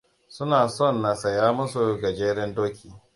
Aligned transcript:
Suna 0.35 0.61
son 0.69 0.95
na 1.01 1.15
saya 1.15 1.51
musu 1.53 1.97
gajeren 2.01 2.55
doki. 2.55 2.89